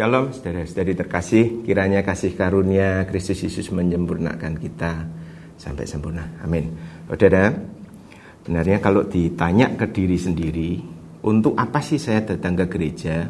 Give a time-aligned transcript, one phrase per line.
[0.00, 5.04] Shalom saudara-saudari terkasih, kiranya kasih karunia Kristus Yesus menyempurnakan kita
[5.60, 6.40] sampai sempurna.
[6.40, 6.72] Amin.
[7.04, 7.52] Saudara,
[8.40, 10.80] benarnya kalau ditanya ke diri sendiri,
[11.20, 13.28] untuk apa sih saya datang ke gereja?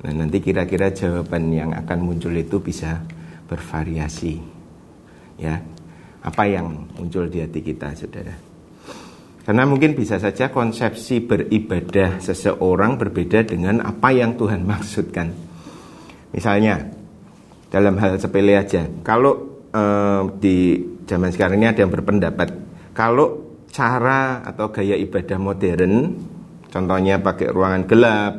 [0.00, 3.04] Nah, nanti kira-kira jawaban yang akan muncul itu bisa
[3.44, 4.40] bervariasi.
[5.36, 5.60] Ya.
[6.24, 8.32] Apa yang muncul di hati kita, Saudara?
[9.44, 15.52] Karena mungkin bisa saja konsepsi beribadah seseorang berbeda dengan apa yang Tuhan maksudkan.
[16.34, 16.82] Misalnya
[17.70, 22.48] dalam hal sepele aja, kalau eh, di zaman sekarang ini ada yang berpendapat
[22.90, 26.14] kalau cara atau gaya ibadah modern,
[26.70, 28.34] contohnya pakai ruangan gelap,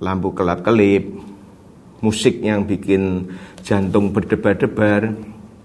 [0.00, 1.04] lampu kelap-kelip,
[2.04, 3.32] musik yang bikin
[3.64, 5.16] jantung berdebar-debar,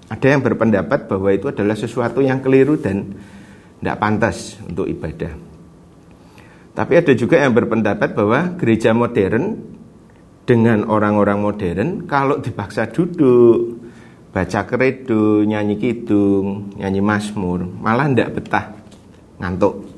[0.08, 3.16] ada yang berpendapat bahwa itu adalah sesuatu yang keliru dan
[3.80, 5.36] tidak pantas untuk ibadah.
[6.76, 9.75] Tapi ada juga yang berpendapat bahwa gereja modern
[10.46, 13.82] dengan orang-orang modern kalau dipaksa duduk
[14.30, 18.78] baca kredo nyanyi kidung nyanyi masmur malah ndak betah
[19.42, 19.90] ngantuk.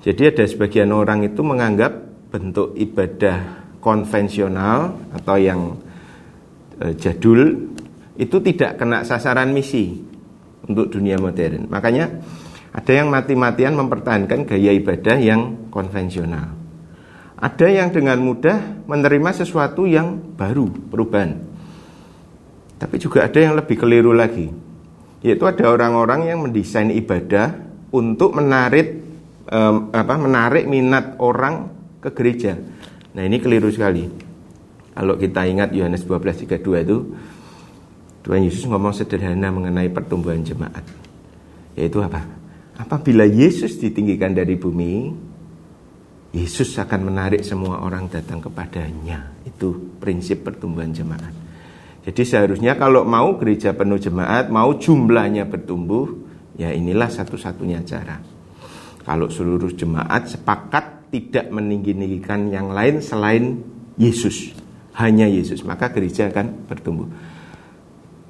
[0.00, 1.92] Jadi ada sebagian orang itu menganggap
[2.32, 5.76] bentuk ibadah konvensional atau yang
[6.80, 7.72] e, jadul
[8.16, 9.96] itu tidak kena sasaran misi
[10.64, 11.68] untuk dunia modern.
[11.68, 12.20] Makanya
[12.72, 16.59] ada yang mati-matian mempertahankan gaya ibadah yang konvensional
[17.40, 21.40] ada yang dengan mudah menerima sesuatu yang baru, perubahan.
[22.76, 24.52] Tapi juga ada yang lebih keliru lagi.
[25.24, 27.56] Yaitu ada orang-orang yang mendesain ibadah
[27.92, 29.00] untuk menarik
[29.48, 32.56] um, apa menarik minat orang ke gereja.
[33.16, 34.08] Nah, ini keliru sekali.
[34.92, 36.98] Kalau kita ingat Yohanes 12:32 itu
[38.20, 40.84] Tuhan Yesus ngomong sederhana mengenai pertumbuhan jemaat.
[41.72, 42.24] Yaitu apa?
[42.76, 45.12] Apabila Yesus ditinggikan dari bumi,
[46.30, 49.34] Yesus akan menarik semua orang datang kepadanya.
[49.42, 51.34] Itu prinsip pertumbuhan jemaat.
[52.06, 56.06] Jadi seharusnya kalau mau gereja penuh jemaat, mau jumlahnya bertumbuh,
[56.54, 58.22] ya inilah satu-satunya cara.
[59.02, 63.58] Kalau seluruh jemaat sepakat tidak meninggi-ninggikan yang lain selain
[63.98, 64.54] Yesus,
[65.02, 67.10] hanya Yesus, maka gereja akan bertumbuh.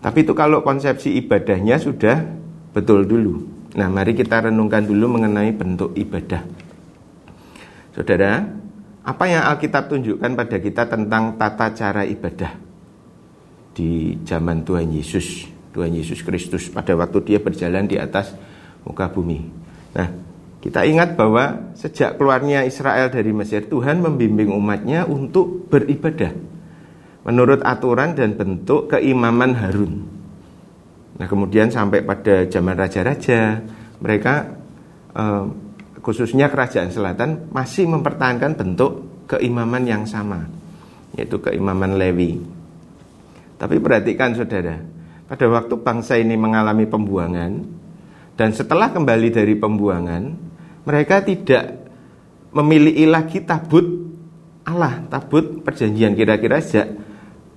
[0.01, 2.17] Tapi itu kalau konsepsi ibadahnya sudah
[2.73, 3.45] betul dulu.
[3.77, 6.43] Nah, mari kita renungkan dulu mengenai bentuk ibadah
[7.91, 8.47] Saudara,
[9.03, 12.53] apa yang Alkitab tunjukkan pada kita tentang tata cara ibadah
[13.75, 18.37] di zaman Tuhan Yesus, Tuhan Yesus Kristus pada waktu dia berjalan di atas
[18.87, 19.43] muka bumi.
[19.97, 20.09] Nah,
[20.61, 26.31] kita ingat bahwa sejak keluarnya Israel dari Mesir, Tuhan membimbing umatnya untuk beribadah
[27.25, 30.05] menurut aturan dan bentuk keimaman Harun.
[31.17, 33.61] Nah, kemudian sampai pada zaman raja-raja,
[34.01, 34.57] mereka
[35.17, 35.45] eh,
[36.01, 40.49] khususnya kerajaan selatan masih mempertahankan bentuk keimaman yang sama
[41.15, 42.39] yaitu keimaman Lewi.
[43.61, 44.81] Tapi perhatikan saudara,
[45.29, 47.53] pada waktu bangsa ini mengalami pembuangan
[48.41, 50.23] dan setelah kembali dari pembuangan,
[50.89, 51.77] mereka tidak
[52.57, 53.85] memiliki lagi tabut
[54.65, 56.89] Allah, tabut perjanjian kira-kira sejak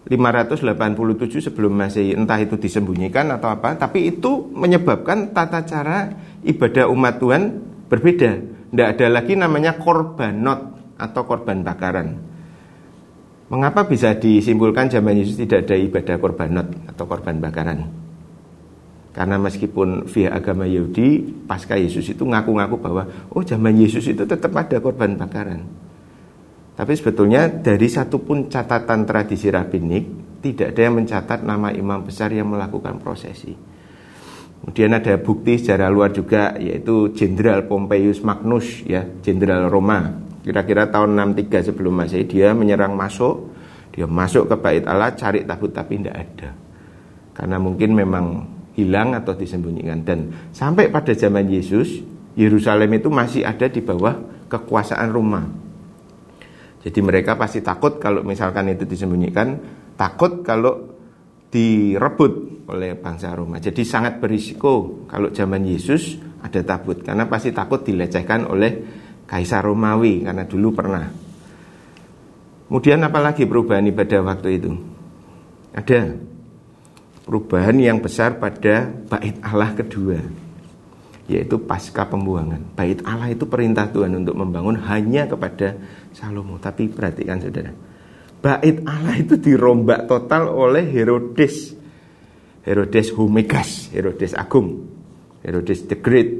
[0.03, 6.11] 587 sebelum Masehi entah itu disembunyikan atau apa tapi itu menyebabkan tata cara
[6.43, 7.43] ibadah umat Tuhan
[7.87, 8.31] Berbeda,
[8.73, 10.59] tidak ada lagi namanya korbanot
[10.97, 12.17] atau korban bakaran.
[13.51, 17.85] Mengapa bisa disimpulkan zaman Yesus tidak ada ibadah korbanot atau korban bakaran?
[19.13, 24.49] Karena meskipun via agama Yahudi, pasca Yesus itu ngaku-ngaku bahwa oh zaman Yesus itu tetap
[24.57, 25.69] ada korban bakaran.
[26.73, 30.03] Tapi sebetulnya dari satu pun catatan tradisi rabbinik
[30.41, 33.53] tidak ada yang mencatat nama imam besar yang melakukan prosesi.
[34.63, 40.23] Kemudian ada bukti secara luar juga yaitu Jenderal Pompeius Magnus ya, Jenderal Roma.
[40.39, 43.51] Kira-kira tahun 63 sebelum Masehi dia menyerang masuk,
[43.91, 46.55] dia masuk ke bait Allah cari tabut tapi tidak ada.
[47.35, 48.25] Karena mungkin memang
[48.79, 51.99] hilang atau disembunyikan dan sampai pada zaman Yesus
[52.39, 55.43] Yerusalem itu masih ada di bawah kekuasaan Roma.
[56.87, 59.59] Jadi mereka pasti takut kalau misalkan itu disembunyikan,
[59.99, 60.95] takut kalau
[61.51, 63.59] direbut oleh bangsa Roma.
[63.59, 68.71] Jadi sangat berisiko kalau zaman Yesus ada tabut karena pasti takut dilecehkan oleh
[69.23, 71.05] Kaisar Romawi karena dulu pernah.
[72.67, 74.71] Kemudian apalagi perubahan ibadah waktu itu?
[75.73, 76.15] Ada
[77.23, 80.19] perubahan yang besar pada bait Allah kedua
[81.27, 82.59] yaitu pasca pembuangan.
[82.75, 85.79] Bait Allah itu perintah Tuhan untuk membangun hanya kepada
[86.11, 86.59] Salomo.
[86.59, 87.71] Tapi perhatikan saudara,
[88.43, 91.82] bait Allah itu dirombak total oleh Herodes.
[92.63, 94.87] Herodes Humegas, Herodes Agung,
[95.43, 96.39] Herodes the Great.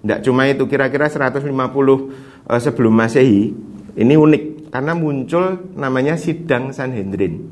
[0.00, 3.50] Tidak cuma itu, kira-kira 150 uh, sebelum Masehi.
[3.94, 7.42] Ini unik karena muncul namanya sidang Sanhedrin.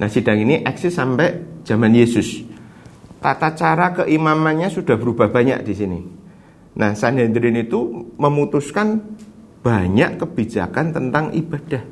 [0.00, 2.44] Nah, sidang ini eksis sampai zaman Yesus.
[3.20, 6.00] Tata cara keimamannya sudah berubah banyak di sini.
[6.76, 9.00] Nah, Sanhedrin itu memutuskan
[9.64, 11.82] banyak kebijakan tentang ibadah,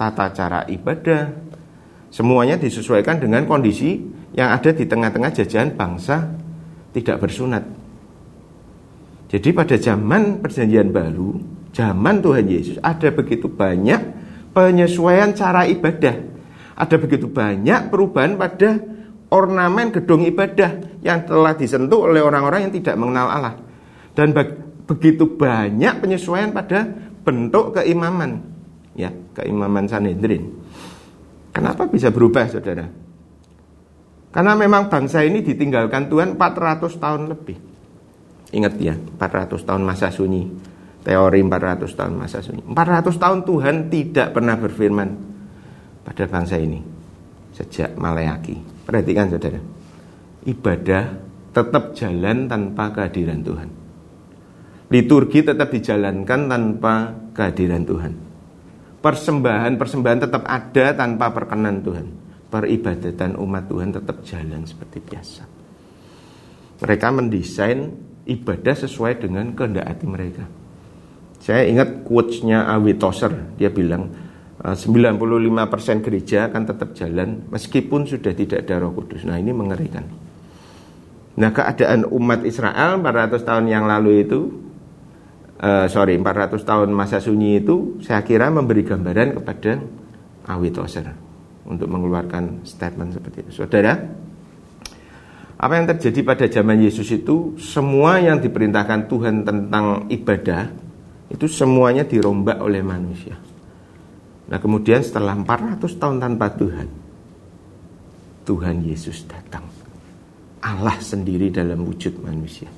[0.00, 1.28] tata cara ibadah.
[2.08, 4.00] Semuanya disesuaikan dengan kondisi
[4.36, 6.28] yang ada di tengah-tengah jajahan bangsa
[6.92, 7.64] tidak bersunat.
[9.28, 11.36] Jadi pada zaman perjanjian baru,
[11.76, 14.00] zaman Tuhan Yesus ada begitu banyak
[14.56, 16.16] penyesuaian cara ibadah.
[16.78, 18.80] Ada begitu banyak perubahan pada
[19.28, 23.54] ornamen gedung ibadah yang telah disentuh oleh orang-orang yang tidak mengenal Allah.
[24.16, 24.32] Dan
[24.88, 26.88] begitu banyak penyesuaian pada
[27.22, 28.40] bentuk keimaman.
[28.96, 30.56] Ya, keimaman Sanhedrin.
[31.52, 33.07] Kenapa bisa berubah, Saudara?
[34.28, 37.56] Karena memang bangsa ini ditinggalkan Tuhan 400 tahun lebih.
[38.52, 40.44] Ingat ya, 400 tahun masa sunyi.
[41.00, 42.60] Teori 400 tahun masa sunyi.
[42.68, 45.08] 400 tahun Tuhan tidak pernah berfirman
[46.04, 46.80] pada bangsa ini.
[47.56, 48.84] Sejak Maleaki.
[48.84, 49.60] Perhatikan saudara.
[50.44, 51.04] Ibadah
[51.56, 53.68] tetap jalan tanpa kehadiran Tuhan.
[54.92, 56.94] Liturgi tetap dijalankan tanpa
[57.32, 58.12] kehadiran Tuhan.
[59.00, 65.42] Persembahan-persembahan tetap ada tanpa perkenan Tuhan peribadatan umat Tuhan tetap jalan seperti biasa.
[66.80, 67.92] Mereka mendesain
[68.24, 70.44] ibadah sesuai dengan kehendak hati mereka.
[71.38, 74.10] Saya ingat quotes-nya Awi Toser, dia bilang
[74.58, 79.22] 95% eh, gereja akan tetap jalan meskipun sudah tidak ada roh kudus.
[79.22, 80.02] Nah ini mengerikan.
[81.38, 84.50] Nah keadaan umat Israel 400 tahun yang lalu itu
[85.62, 89.78] uh, sorry 400 tahun masa sunyi itu saya kira memberi gambaran kepada
[90.50, 91.27] Awi Toser
[91.68, 93.62] untuk mengeluarkan statement seperti itu.
[93.62, 93.92] Saudara,
[95.58, 100.70] apa yang terjadi pada zaman Yesus itu semua yang diperintahkan Tuhan tentang ibadah
[101.28, 103.36] itu semuanya dirombak oleh manusia.
[104.48, 106.88] Nah, kemudian setelah 400 tahun tanpa Tuhan,
[108.48, 109.68] Tuhan Yesus datang.
[110.64, 112.72] Allah sendiri dalam wujud manusia.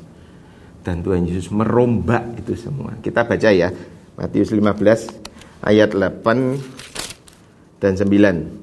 [0.82, 2.98] Dan Tuhan Yesus merombak itu semua.
[2.98, 3.70] Kita baca ya,
[4.18, 8.59] Matius 15 ayat 8 dan 9.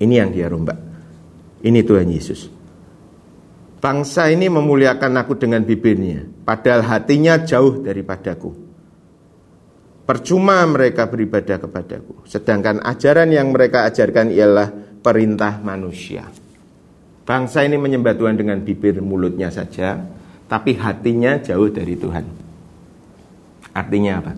[0.00, 0.78] Ini yang dia rombak.
[1.60, 2.48] Ini Tuhan Yesus.
[3.80, 8.52] Bangsa ini memuliakan aku dengan bibirnya, padahal hatinya jauh daripadaku.
[10.04, 14.68] Percuma mereka beribadah kepadaku, sedangkan ajaran yang mereka ajarkan ialah
[15.00, 16.28] perintah manusia.
[17.24, 19.96] Bangsa ini menyembah Tuhan dengan bibir mulutnya saja,
[20.44, 22.24] tapi hatinya jauh dari Tuhan.
[23.72, 24.32] Artinya apa?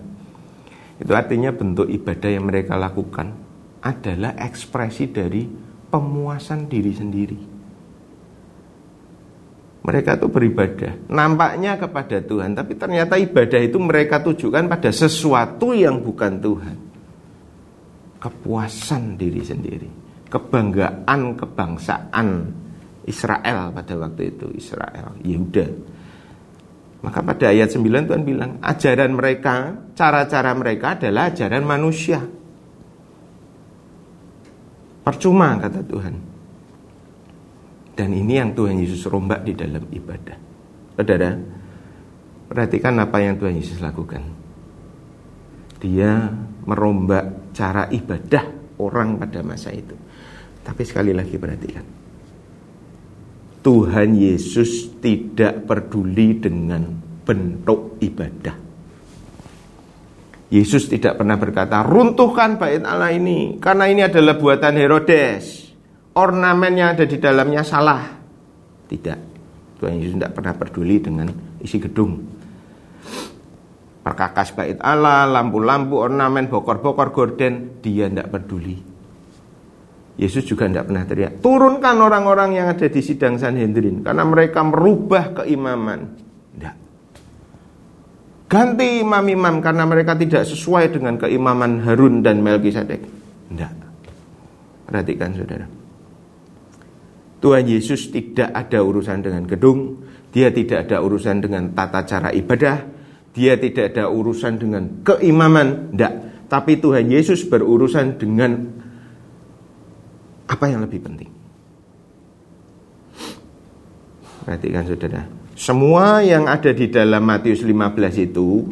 [1.03, 3.33] Itu artinya bentuk ibadah yang mereka lakukan
[3.83, 5.43] adalah ekspresi dari
[5.91, 7.39] pemuasan diri sendiri.
[9.83, 15.99] Mereka itu beribadah, nampaknya kepada Tuhan, tapi ternyata ibadah itu mereka tujukan pada sesuatu yang
[15.99, 16.77] bukan Tuhan.
[18.23, 19.91] Kepuasan diri sendiri,
[20.31, 22.27] kebanggaan kebangsaan
[23.03, 25.67] Israel pada waktu itu, Israel, Yehuda.
[27.03, 32.23] Maka pada ayat 9 Tuhan bilang, ajaran mereka, cara-cara mereka adalah ajaran manusia.
[35.03, 36.15] Percuma kata Tuhan.
[37.93, 40.37] Dan ini yang Tuhan Yesus rombak di dalam ibadah.
[40.97, 41.35] Saudara,
[42.47, 44.23] perhatikan apa yang Tuhan Yesus lakukan.
[45.83, 46.31] Dia
[46.63, 49.93] merombak cara ibadah orang pada masa itu.
[50.63, 51.85] Tapi sekali lagi perhatikan.
[53.63, 56.87] Tuhan Yesus tidak peduli dengan
[57.23, 58.62] bentuk ibadah.
[60.53, 65.73] Yesus tidak pernah berkata, runtuhkan bait Allah ini, karena ini adalah buatan Herodes.
[66.13, 68.05] Ornamen yang ada di dalamnya salah.
[68.85, 69.19] Tidak.
[69.81, 71.25] Tuhan Yesus tidak pernah peduli dengan
[71.57, 72.21] isi gedung.
[74.05, 78.77] Perkakas bait Allah, lampu-lampu, ornamen, bokor-bokor gorden, dia tidak peduli.
[80.21, 85.33] Yesus juga tidak pernah teriak, turunkan orang-orang yang ada di sidang Sanhedrin, karena mereka merubah
[85.41, 86.13] keimaman.
[88.53, 93.01] Ganti imam-imam karena mereka tidak sesuai dengan keimaman Harun dan Melkisedek.
[93.49, 93.73] Tidak.
[94.85, 95.65] Perhatikan saudara.
[97.41, 102.85] Tuhan Yesus tidak ada urusan dengan gedung, dia tidak ada urusan dengan tata cara ibadah,
[103.33, 106.13] dia tidak ada urusan dengan keimaman, tidak.
[106.45, 108.69] Tapi Tuhan Yesus berurusan dengan
[110.45, 111.31] apa yang lebih penting.
[114.45, 115.42] Perhatikan saudara.
[115.53, 118.65] Semua yang ada di dalam Matius 15 itu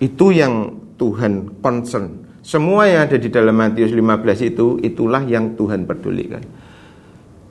[0.00, 2.24] itu yang Tuhan concern.
[2.40, 6.40] Semua yang ada di dalam Matius 15 itu itulah yang Tuhan pedulikan.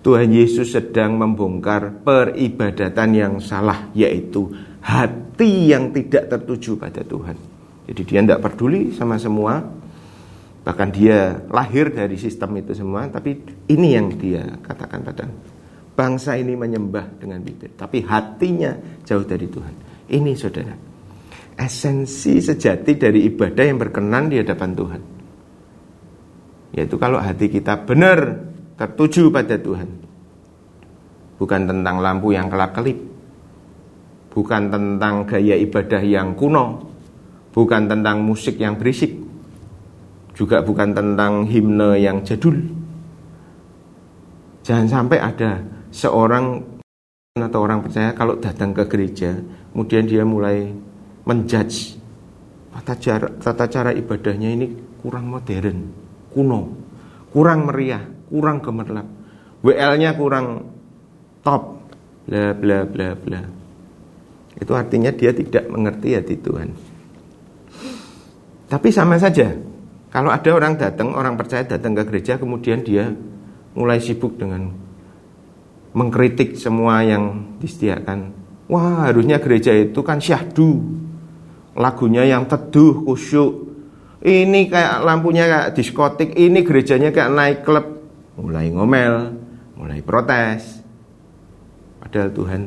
[0.06, 7.38] Tuhan Yesus sedang membongkar peribadatan yang salah yaitu hati yang tidak tertuju pada Tuhan.
[7.90, 9.62] Jadi dia tidak peduli sama semua,
[10.66, 13.38] bahkan dia lahir dari sistem itu semua, tapi
[13.70, 15.26] ini yang dia katakan pada
[15.96, 18.76] bangsa ini menyembah dengan bibir, tapi hatinya
[19.08, 19.74] jauh dari Tuhan.
[20.12, 20.76] Ini saudara,
[21.56, 25.02] esensi sejati dari ibadah yang berkenan di hadapan Tuhan.
[26.76, 28.20] Yaitu kalau hati kita benar
[28.76, 29.90] tertuju pada Tuhan.
[31.40, 33.00] Bukan tentang lampu yang kelap-kelip.
[34.36, 36.92] Bukan tentang gaya ibadah yang kuno.
[37.56, 39.16] Bukan tentang musik yang berisik.
[40.36, 42.60] Juga bukan tentang himne yang jadul.
[44.68, 45.64] Jangan sampai ada
[45.96, 46.76] seorang
[47.36, 49.40] atau orang percaya kalau datang ke gereja,
[49.72, 50.76] kemudian dia mulai
[51.24, 51.96] menjudge
[52.76, 54.68] tata cara, tata cara ibadahnya ini
[55.00, 55.78] kurang modern,
[56.36, 56.76] kuno,
[57.32, 59.08] kurang meriah, kurang gemerlap.
[59.64, 60.68] WL-nya kurang
[61.40, 61.80] top,
[62.28, 63.42] bla bla bla bla.
[64.60, 66.70] Itu artinya dia tidak mengerti hati Tuhan.
[68.68, 69.56] Tapi sama saja,
[70.12, 73.12] kalau ada orang datang, orang percaya datang ke gereja, kemudian dia
[73.76, 74.85] mulai sibuk dengan
[75.96, 78.36] mengkritik semua yang disediakan.
[78.68, 80.84] Wah, harusnya gereja itu kan syahdu,
[81.74, 83.64] lagunya yang teduh, kusyuk.
[84.26, 87.86] Ini kayak lampunya kayak diskotik, ini gerejanya kayak naik klub.
[88.36, 89.38] Mulai ngomel,
[89.80, 90.84] mulai protes.
[92.02, 92.62] Padahal Tuhan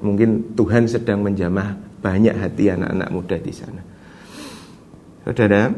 [0.00, 3.82] mungkin Tuhan sedang menjamah banyak hati anak-anak muda di sana.
[5.26, 5.74] Saudara,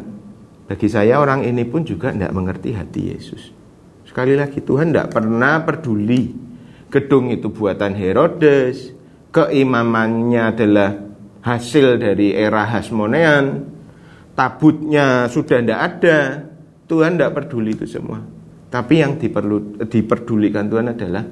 [0.68, 3.42] bagi saya orang ini pun juga tidak mengerti hati Yesus.
[4.04, 6.47] Sekali lagi Tuhan tidak pernah peduli
[6.88, 8.92] gedung itu buatan Herodes,
[9.32, 10.90] keimamannya adalah
[11.44, 13.68] hasil dari era Hasmonean,
[14.32, 16.18] tabutnya sudah tidak ada,
[16.88, 18.20] Tuhan tidak peduli itu semua.
[18.68, 21.24] Tapi yang diperlu, diperdulikan Tuhan adalah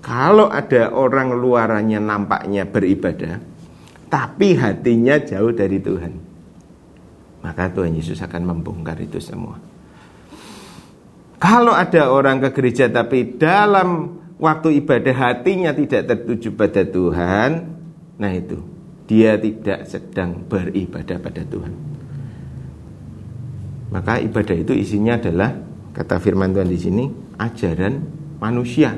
[0.00, 3.40] kalau ada orang luarannya nampaknya beribadah,
[4.08, 6.12] tapi hatinya jauh dari Tuhan,
[7.44, 9.60] maka Tuhan Yesus akan membongkar itu semua.
[11.38, 17.50] Kalau ada orang ke gereja tapi dalam waktu ibadah hatinya tidak tertuju pada Tuhan,
[18.16, 18.58] nah itu
[19.10, 21.74] dia tidak sedang beribadah pada Tuhan.
[23.88, 25.56] Maka ibadah itu isinya adalah
[25.96, 27.04] kata firman Tuhan di sini
[27.40, 27.94] ajaran
[28.38, 28.94] manusia.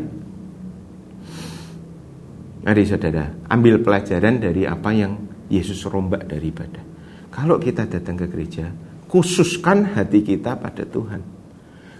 [2.60, 5.16] Mari saudara, ambil pelajaran dari apa yang
[5.48, 6.84] Yesus rombak dari ibadah.
[7.32, 8.68] Kalau kita datang ke gereja,
[9.08, 11.22] khususkan hati kita pada Tuhan.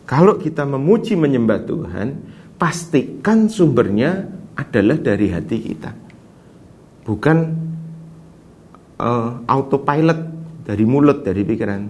[0.05, 2.09] Kalau kita memuji menyembah Tuhan,
[2.61, 5.91] pastikan sumbernya adalah dari hati kita.
[7.09, 7.39] Bukan
[9.01, 10.21] uh, autopilot
[10.69, 11.83] dari mulut, dari pikiran.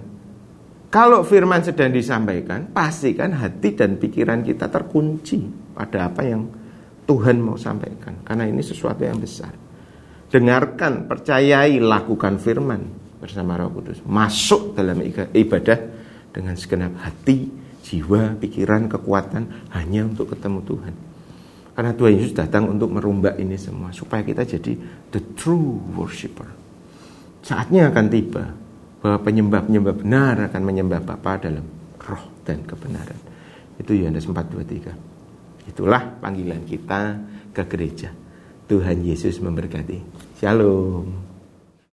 [0.87, 5.43] Kalau firman sedang disampaikan, pastikan hati dan pikiran kita terkunci
[5.75, 6.47] pada apa yang
[7.03, 8.23] Tuhan mau sampaikan.
[8.23, 9.51] Karena ini sesuatu yang besar.
[10.31, 12.81] Dengarkan, percayai, lakukan firman
[13.19, 13.99] bersama Roh Kudus.
[14.07, 14.99] Masuk dalam
[15.35, 15.79] ibadah
[16.31, 20.93] dengan segenap hati, jiwa, pikiran, kekuatan hanya untuk ketemu Tuhan.
[21.71, 24.75] Karena Tuhan Yesus datang untuk merumbak ini semua supaya kita jadi
[25.09, 26.61] the true worshipper
[27.41, 28.43] saatnya akan tiba
[29.01, 31.65] bahwa penyembah-penyembah benar akan menyembah Bapa dalam
[31.97, 33.17] roh dan kebenaran.
[33.81, 34.93] Itu Yohanes 4:23.
[35.65, 37.17] Itulah panggilan kita
[37.49, 38.13] ke gereja.
[38.69, 39.97] Tuhan Yesus memberkati.
[40.37, 41.30] Shalom.